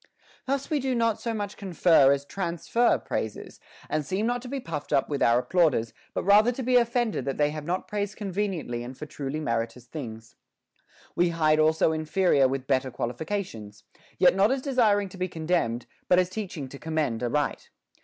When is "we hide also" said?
11.15-11.91